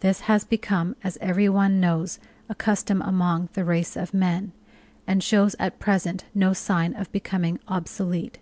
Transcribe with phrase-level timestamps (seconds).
[0.00, 4.52] This has become, as every one knows, a custom among the race of men,
[5.06, 8.38] and shows at present no sign of becoming obsolete.